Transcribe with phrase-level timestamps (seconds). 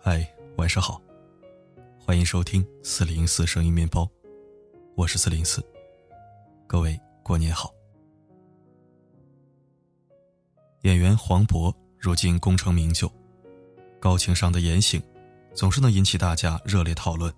[0.00, 1.00] 嗨，晚上好，
[1.98, 4.08] 欢迎收听四零四声音面包，
[4.94, 5.62] 我是四零四，
[6.66, 7.70] 各位过年好。
[10.82, 13.10] 演员黄渤如今功成名就，
[14.00, 15.02] 高情商的言行
[15.58, 17.34] 总是能引起大家热烈讨论。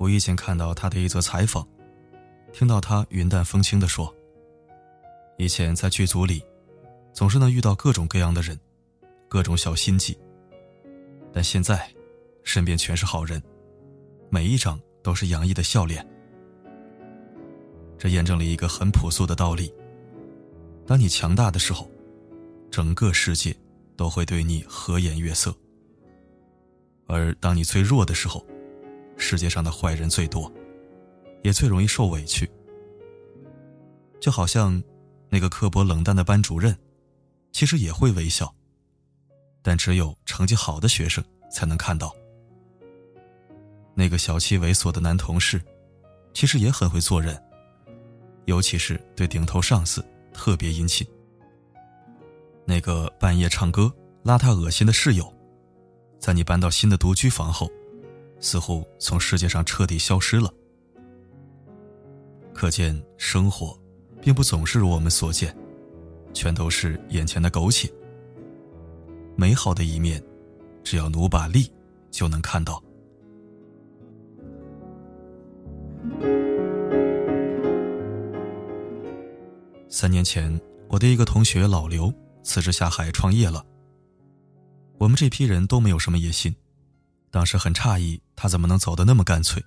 [0.00, 1.64] 无意间看到他的一则采访，
[2.52, 4.12] 听到他云淡风轻的说
[5.38, 6.42] ：“以前在剧组里，
[7.12, 8.58] 总是能遇到各种各样的人，
[9.28, 10.18] 各种小心机。”
[11.32, 11.88] 但现在，
[12.42, 13.40] 身边全是好人，
[14.28, 16.04] 每一张都是洋溢的笑脸。
[17.96, 19.72] 这验证了一个很朴素的道理：
[20.88, 21.88] 当你强大的时候，
[22.68, 23.56] 整个世界
[23.96, 25.52] 都会对你和颜悦色；
[27.06, 28.44] 而当你最弱的时候，
[29.16, 30.52] 世界上的坏人最多，
[31.42, 32.50] 也最容易受委屈。
[34.20, 34.82] 就好像
[35.28, 36.76] 那个刻薄冷淡的班主任，
[37.52, 38.52] 其实也会微笑。
[39.62, 42.14] 但只有成绩好的学生才能看到。
[43.94, 45.58] 那个小气猥琐的男同事，
[46.34, 47.42] 其实也很会做人，
[48.44, 51.06] 尤其是对顶头上司特别殷勤。
[52.66, 53.90] 那个半夜唱歌、
[54.22, 55.33] 邋遢恶心的室友，
[56.18, 57.70] 在你搬到新的独居房后，
[58.40, 60.52] 似乎从世界上彻底消失了。
[62.52, 63.78] 可见，生活
[64.22, 65.54] 并不总是如我们所见，
[66.32, 67.92] 全都是眼前的苟且。
[69.36, 70.22] 美好的一面，
[70.82, 71.70] 只要努把力，
[72.10, 72.82] 就能看到。
[79.88, 82.12] 三年前，我的一个同学老刘
[82.42, 83.64] 辞职下海创业了。
[84.98, 86.54] 我们这批人都没有什么野心，
[87.30, 89.62] 当时很诧异他怎么能走得那么干脆，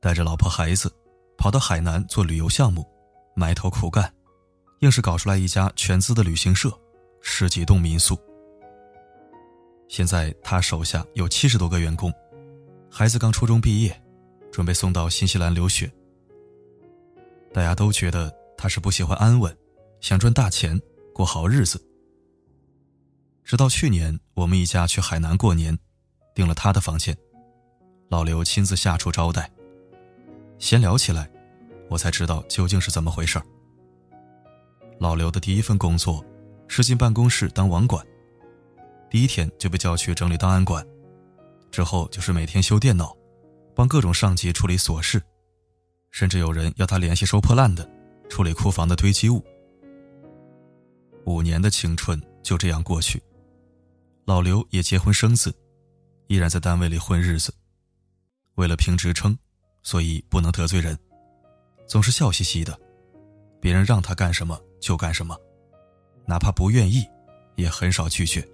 [0.00, 0.92] 带着老婆孩子，
[1.36, 2.86] 跑到海南做旅游项目，
[3.36, 4.12] 埋头苦干，
[4.80, 6.72] 硬是搞出来一家全资的旅行社，
[7.20, 8.18] 十几栋民宿。
[9.88, 12.12] 现在他手下有七十多个员工，
[12.90, 14.02] 孩子刚初中毕业，
[14.50, 15.90] 准备送到新西兰留学。
[17.52, 19.56] 大家都觉得他是不喜欢安稳，
[20.00, 20.78] 想赚大钱
[21.14, 21.82] 过好日子。
[23.48, 25.76] 直到去年我们一家去海南过年，
[26.34, 27.16] 订了他的房间，
[28.10, 29.50] 老刘亲自下厨招待。
[30.58, 31.30] 闲聊起来，
[31.88, 33.40] 我才知道究竟是怎么回事
[35.00, 36.22] 老刘的第一份工作
[36.66, 38.06] 是进办公室当网管。
[39.08, 40.86] 第一天就被叫去整理档案馆，
[41.70, 43.16] 之后就是每天修电脑，
[43.74, 45.22] 帮各种上级处理琐事，
[46.10, 47.90] 甚至有人要他联系收破烂的，
[48.28, 49.42] 处理库房的堆积物。
[51.24, 53.22] 五年的青春就这样过去，
[54.28, 55.50] 老刘也结婚生子，
[56.26, 57.50] 依然在单位里混日子。
[58.56, 59.34] 为了评职称，
[59.82, 60.98] 所以不能得罪人，
[61.86, 62.78] 总是笑嘻嘻的，
[63.58, 65.34] 别人让他干什么就干什么，
[66.26, 67.08] 哪怕不愿意，
[67.56, 68.46] 也很少拒绝。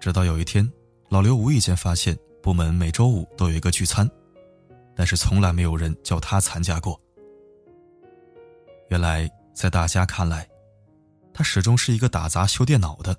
[0.00, 0.66] 直到有一天，
[1.10, 4.10] 老刘无意间发现部门每周五都有一个聚餐，
[4.96, 6.98] 但是从来没有人叫他参加过。
[8.88, 10.48] 原来，在大家看来，
[11.34, 13.14] 他始终是一个打杂修电脑的，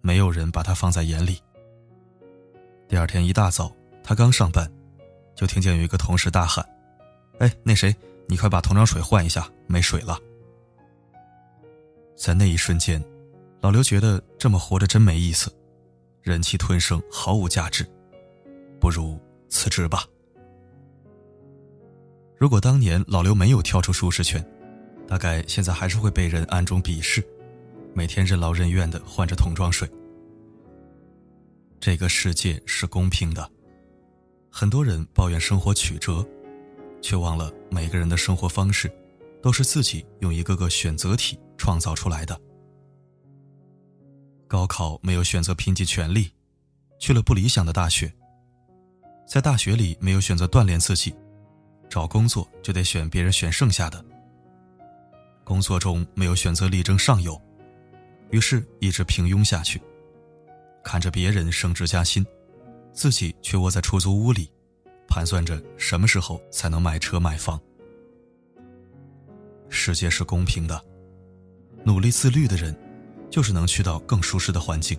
[0.00, 1.40] 没有人把他放在眼里。
[2.88, 4.70] 第二天一大早，他刚上班，
[5.34, 6.66] 就听见有一个同事大喊
[7.38, 7.94] ：“哎，那谁，
[8.26, 10.18] 你快把桶装水换一下，没水了。”
[12.16, 13.02] 在那一瞬间，
[13.60, 15.52] 老刘觉得这么活着真没意思。
[16.20, 17.86] 忍气吞声毫无价值，
[18.80, 20.04] 不如辞职吧。
[22.36, 24.44] 如果当年老刘没有跳出舒适圈，
[25.06, 27.24] 大概现在还是会被人暗中鄙视，
[27.98, 29.90] 每天任劳任怨的换着桶装水。
[31.80, 33.50] 这个世界是公平的，
[34.52, 36.24] 很多人抱怨生活曲折，
[37.02, 38.88] 却忘了每个人的生活方式，
[39.42, 42.40] 都是自己用一个个选择题创造出来的。
[44.46, 46.30] 高考没有选择拼尽全力，
[47.00, 48.14] 去了不理想的大学。
[49.26, 51.12] 在大学里没有选择锻炼自己，
[51.90, 54.04] 找工作就得选别人选剩下的。
[55.42, 57.36] 工作中没有选择力争上游，
[58.30, 59.80] 于是一直平庸下去，
[60.82, 62.24] 看着别人升职加薪，
[62.92, 64.50] 自己却窝在出租屋里，
[65.06, 67.60] 盘算着什么时候才能买车买房。
[69.68, 70.82] 世界是公平的，
[71.84, 72.76] 努力自律的人。
[73.30, 74.98] 就是能去到更舒适的环境，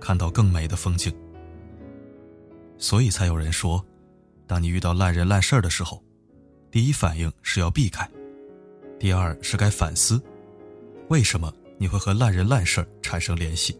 [0.00, 1.12] 看到更美的风景。
[2.78, 3.84] 所以才有人说，
[4.46, 6.00] 当你遇到烂人烂事儿的时候，
[6.70, 8.08] 第一反应是要避开，
[8.96, 10.22] 第二是该反思，
[11.08, 13.78] 为什么你会和烂人烂事儿产生联系。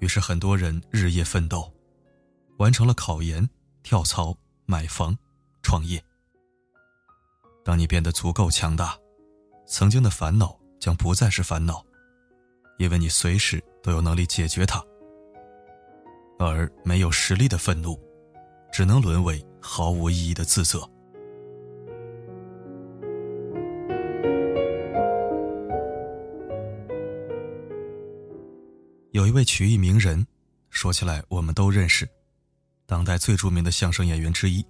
[0.00, 1.72] 于是很多人日夜奋斗，
[2.58, 3.48] 完成了考研、
[3.82, 5.16] 跳槽、买房、
[5.62, 6.02] 创业。
[7.64, 8.96] 当你变得足够强大，
[9.66, 11.84] 曾经的烦恼将不再是烦恼，
[12.78, 14.84] 因为你随时都有能力解决它。
[16.38, 17.98] 而没有实力的愤怒，
[18.70, 20.88] 只能沦为毫无意义的自责。
[29.34, 30.24] 一位曲艺名人，
[30.70, 32.08] 说起来我们都认识，
[32.86, 34.64] 当代最著名的相声演员之一。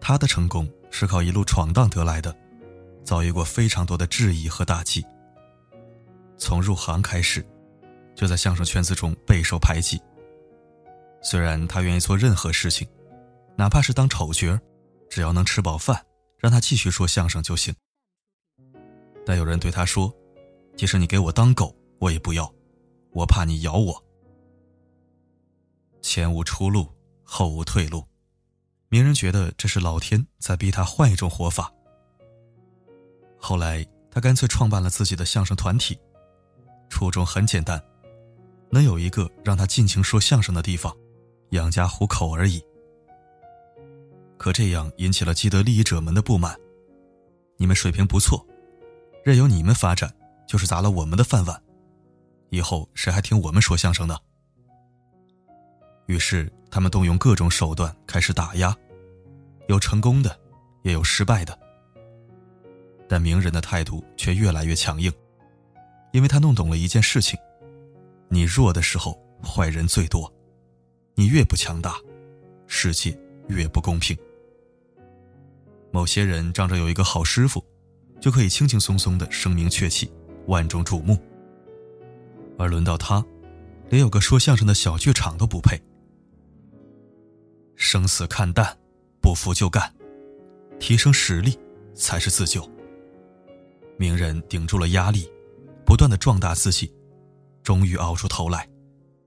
[0.00, 2.34] 他的成功是靠一路闯荡得来的，
[3.04, 5.04] 遭遇过非常多的质疑和打击。
[6.38, 7.44] 从入行开始，
[8.14, 10.00] 就在相声圈子中备受排挤。
[11.22, 12.88] 虽然他愿意做任何事情，
[13.54, 14.58] 哪怕是当丑角，
[15.10, 16.02] 只要能吃饱饭，
[16.38, 17.74] 让他继续说相声就行。
[19.26, 20.10] 但有人对他说
[20.74, 22.50] ：“即使你给我当狗，我也不要。”
[23.12, 24.04] 我怕你咬我。
[26.00, 26.88] 前无出路，
[27.22, 28.04] 后无退路，
[28.88, 31.72] 鸣人觉得这是老天在逼他换一种活法。
[33.38, 35.98] 后来，他干脆创办了自己的相声团体，
[36.88, 37.82] 初衷很简单，
[38.70, 40.94] 能有一个让他尽情说相声的地方，
[41.50, 42.62] 养家糊口而已。
[44.36, 46.58] 可这样引起了既得利益者们的不满，
[47.56, 48.44] 你们水平不错，
[49.24, 50.12] 任由你们发展，
[50.48, 51.62] 就是砸了我们的饭碗。
[52.52, 54.14] 以后谁还听我们说相声呢？
[56.04, 58.76] 于是他们动用各种手段开始打压，
[59.68, 60.38] 有成功的，
[60.82, 61.58] 也有失败的。
[63.08, 65.10] 但名人的态度却越来越强硬，
[66.12, 67.40] 因为他弄懂了一件事情：
[68.28, 70.30] 你弱的时候，坏人最多；
[71.14, 71.96] 你越不强大，
[72.66, 73.18] 世界
[73.48, 74.14] 越不公平。
[75.90, 77.64] 某些人仗着有一个好师傅，
[78.20, 80.12] 就可以轻轻松松的声名鹊起，
[80.48, 81.18] 万众瞩目。
[82.58, 83.24] 而轮到他，
[83.88, 85.80] 连有个说相声的小剧场都不配。
[87.76, 88.78] 生死看淡，
[89.20, 89.92] 不服就干，
[90.78, 91.58] 提升实力
[91.94, 92.68] 才是自救。
[93.96, 95.30] 名人顶住了压力，
[95.84, 96.92] 不断的壮大自己，
[97.62, 98.68] 终于熬出头来，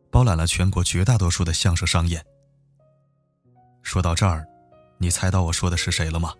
[0.10, 2.25] 包揽了全国绝大多数的相声商演。
[3.81, 4.45] 说到这儿，
[4.98, 6.33] 你猜到我说的是谁了吗？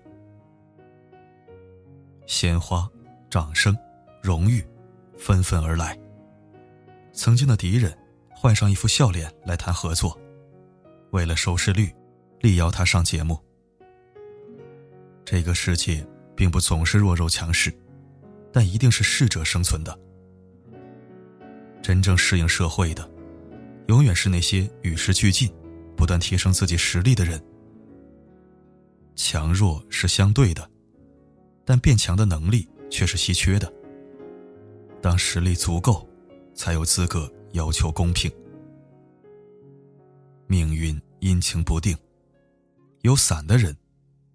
[2.26, 2.90] 鲜花、
[3.30, 3.78] 掌声、
[4.22, 4.66] 荣誉，
[5.18, 5.98] 纷纷而来。
[7.16, 7.98] 曾经的敌人，
[8.30, 10.20] 换上一副笑脸来谈合作，
[11.12, 11.90] 为了收视率，
[12.42, 13.40] 力邀他上节目。
[15.24, 17.74] 这个世界并不总是弱肉强食，
[18.52, 19.98] 但一定是适者生存的。
[21.82, 23.10] 真正适应社会的，
[23.88, 25.50] 永远是那些与时俱进、
[25.96, 27.42] 不断提升自己实力的人。
[29.16, 30.70] 强弱是相对的，
[31.64, 33.72] 但变强的能力却是稀缺的。
[35.02, 36.06] 当实力足够。
[36.56, 38.32] 才有资格要求公平。
[40.48, 41.98] 命运阴晴不定，
[43.02, 43.76] 有伞的人，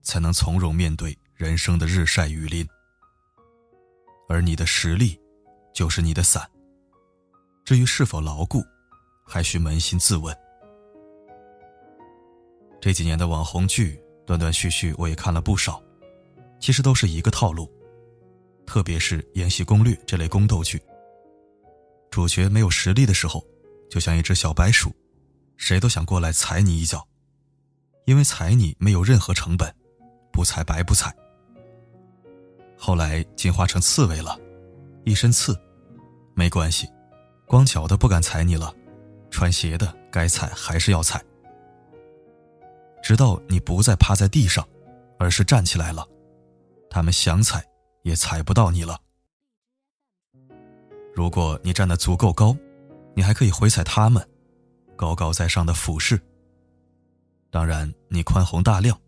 [0.02, 2.66] 才能从容面对人生的日晒雨淋。
[4.28, 5.18] 而你的实力，
[5.72, 6.48] 就是你的伞。
[7.64, 8.62] 至于是否牢固，
[9.24, 10.36] 还需扪心自问。
[12.80, 15.82] 这几年的网红剧断断续续，我也看了不少，
[16.58, 17.70] 其实都是一个套路，
[18.66, 20.80] 特别是《延禧攻略》这类宫斗剧。
[22.10, 23.44] 主角没有实力的时候，
[23.88, 24.92] 就像一只小白鼠，
[25.56, 27.06] 谁都想过来踩你一脚，
[28.04, 29.72] 因为踩你没有任何成本，
[30.32, 31.14] 不踩白不踩。
[32.76, 34.38] 后来进化成刺猬了，
[35.04, 35.56] 一身刺，
[36.34, 36.88] 没关系，
[37.46, 38.74] 光脚的不敢踩你了，
[39.30, 41.22] 穿鞋的该踩还是要踩，
[43.02, 44.66] 直到你不再趴在地上，
[45.18, 46.04] 而是站起来了，
[46.90, 47.64] 他们想踩
[48.02, 48.98] 也踩不到你了。
[51.14, 52.56] 如果你站得足够高，
[53.14, 54.26] 你还可以回踩他们，
[54.96, 56.20] 高高在上的俯视。
[57.50, 58.98] 当然，你宽宏大量，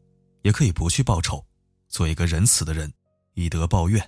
[0.42, 1.44] 也可以不去报仇，
[1.88, 2.92] 做一个仁慈的人，
[3.34, 4.02] 以德报怨。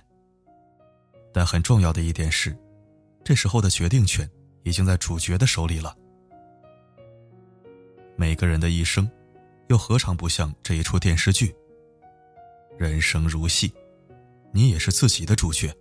[1.33, 2.55] 但很重要的一点是，
[3.23, 4.29] 这时候的决定权
[4.63, 5.95] 已经在主角的手里了。
[8.17, 9.09] 每个人的一生，
[9.67, 11.55] 又何尝不像这一出电视剧？
[12.77, 13.73] 人生如戏，
[14.51, 15.73] 你也是自己的主角。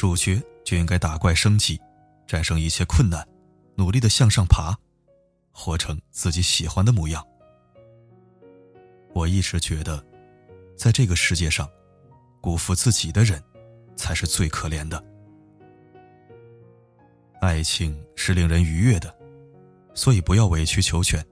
[0.00, 1.78] 主角就应该打怪升级，
[2.26, 3.22] 战胜一切困难，
[3.74, 4.74] 努力的向上爬，
[5.52, 7.22] 活成自己喜欢的模样。
[9.12, 10.02] 我一直觉得，
[10.74, 11.68] 在这个世界上，
[12.40, 13.44] 辜负自己的人，
[13.94, 15.04] 才是最可怜的。
[17.42, 19.14] 爱情是令人愉悦的，
[19.92, 21.22] 所以不要委曲求全，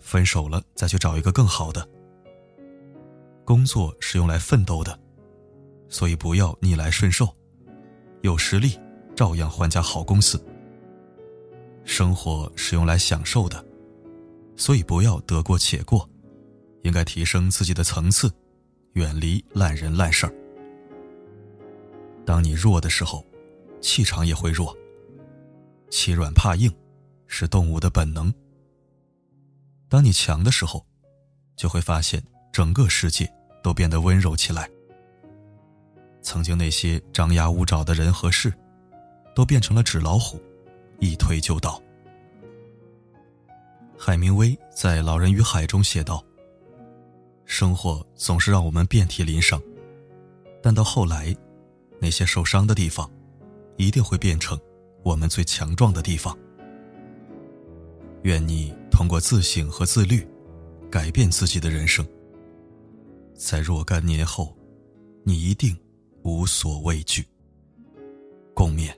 [0.00, 1.86] 分手了再去找一个更好的。
[3.44, 4.98] 工作是用来奋斗的，
[5.90, 7.28] 所以不要逆来顺受。
[8.22, 8.78] 有实力，
[9.16, 10.40] 照样换家好公司。
[11.84, 13.64] 生活是用来享受的，
[14.56, 16.08] 所以不要得过且过，
[16.82, 18.32] 应该提升自己的层次，
[18.92, 20.32] 远离烂人烂事儿。
[22.24, 23.26] 当你弱的时候，
[23.80, 24.76] 气场也会弱。
[25.90, 26.72] 欺软怕硬，
[27.26, 28.32] 是动物的本能。
[29.88, 30.86] 当你强的时候，
[31.56, 33.28] 就会发现整个世界
[33.64, 34.70] 都变得温柔起来。
[36.22, 38.52] 曾经那些张牙舞爪的人和事，
[39.34, 40.40] 都变成了纸老虎，
[41.00, 41.82] 一推就倒。
[43.98, 46.24] 海明威在《老人与海》中写道
[47.44, 49.60] ：“生活总是让我们遍体鳞伤，
[50.62, 51.36] 但到后来，
[52.00, 53.10] 那些受伤的地方，
[53.76, 54.58] 一定会变成
[55.02, 56.36] 我们最强壮的地方。”
[58.22, 60.26] 愿你通过自省和自律，
[60.88, 62.06] 改变自己的人生。
[63.34, 64.56] 在若干年后，
[65.24, 65.76] 你一定
[66.22, 67.26] 无所畏惧。
[68.54, 68.92] 共勉。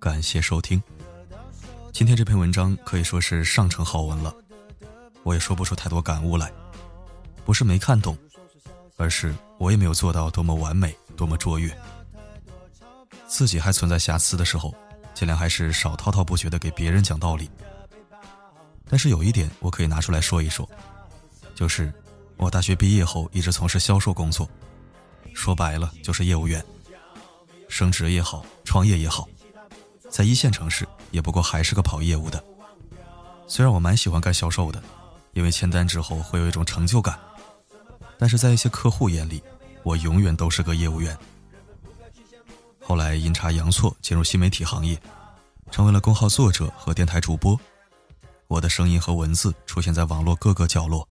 [0.00, 0.82] 感谢收听。
[1.92, 4.34] 今天这篇文章可以说是上乘好文了，
[5.28, 6.50] 我也说不出太多感悟来。
[7.44, 8.16] 不是没看懂，
[8.96, 11.70] 而是我也没有做到多么完美、多么卓越。
[13.26, 14.74] 自己还存在瑕疵的时候，
[15.12, 17.50] 尽量还是少滔滔不绝的给别人讲道理。
[18.88, 20.66] 但是有一点我可以拿出来说一说，
[21.54, 21.92] 就是
[22.38, 24.48] 我大学毕业后一直从事销售工作，
[25.34, 26.64] 说白了就是业务员。
[27.68, 29.28] 升职也好，创业也好，
[30.08, 32.42] 在一线城市也不过还是个跑业务的。
[33.46, 34.82] 虽然我蛮喜欢干销售的，
[35.32, 37.18] 因为签单之后会有一种成就感，
[38.18, 39.42] 但是在一些客户眼里，
[39.82, 41.16] 我永远都是个业务员。
[42.80, 45.00] 后来阴差阳错进入新媒体行业，
[45.70, 47.58] 成为了公号作者和电台主播，
[48.46, 51.06] 我的声音和文字出现在网络各个角落，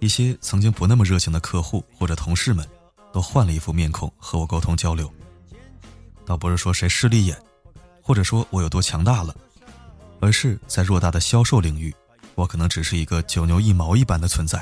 [0.00, 2.68] 一些曾经不那么热情的客户或者同事们，
[3.12, 5.10] 都换了一副面孔和我沟通交流。
[6.26, 7.36] 倒不是说谁势利眼，
[8.02, 9.34] 或者说我有多强大了，
[10.20, 11.94] 而是在偌大的销售领域，
[12.34, 14.58] 我可能只是一个九牛一毛一般的存在；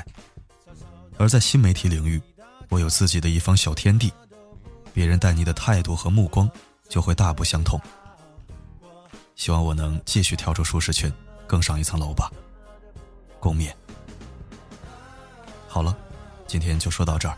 [1.17, 2.21] 而在新媒体领域，
[2.69, 4.11] 我有自己的一方小天地，
[4.93, 6.49] 别人待你的态度和目光
[6.87, 7.79] 就会大不相同。
[9.35, 11.11] 希望我能继续跳出舒适圈，
[11.47, 12.31] 更上一层楼吧。
[13.39, 13.73] 共勉。
[15.67, 15.97] 好了，
[16.47, 17.37] 今天就说到这儿。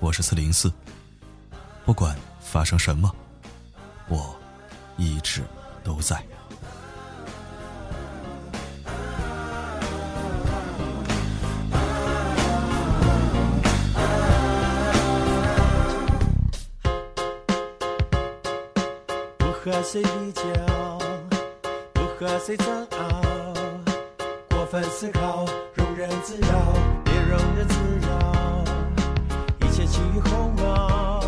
[0.00, 0.72] 我是四零四，
[1.84, 2.16] 不管。
[2.40, 3.14] 发生什么，
[4.08, 4.34] 我
[4.96, 5.44] 一直
[5.84, 6.24] 都在。
[19.90, 20.42] 谁比较，
[21.94, 23.54] 不和谁争拗，
[24.50, 27.74] 过分思考，庸人自扰，别庸人自
[28.06, 28.64] 扰，
[29.66, 31.24] 一切起于鸿毛。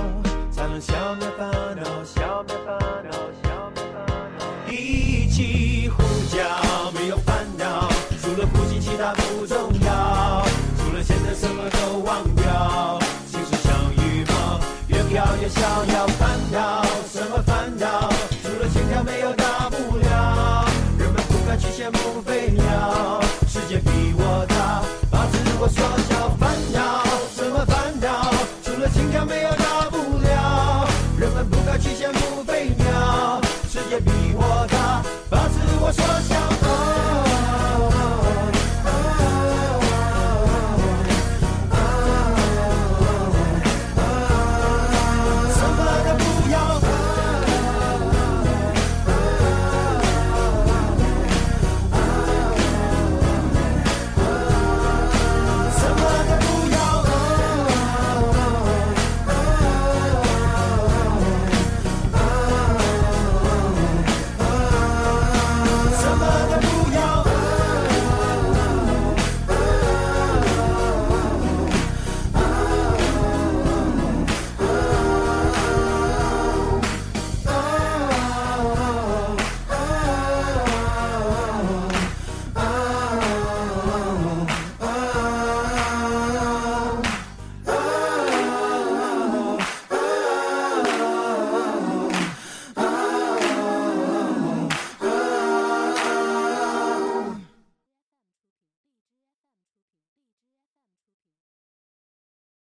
[0.52, 3.10] 才能消灭烦恼，消灭烦恼，
[3.42, 4.04] 消灭烦
[4.38, 4.70] 恼。
[4.70, 7.88] 一起呼叫，没有烦恼，
[8.20, 10.44] 除了呼吸其他不重要。
[10.76, 16.06] 除了现在什么都忘掉，心事像羽毛，越飘越逍遥。
[21.80, 26.09] 羡慕飞鸟，世界比我大，把自我缩小。